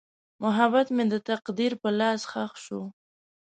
محبت 0.43 0.87
مې 0.95 1.03
د 1.11 1.15
تقدیر 1.29 1.71
په 1.81 1.89
لاس 1.99 2.21
ښخ 2.31 2.53
شو. 2.65 2.81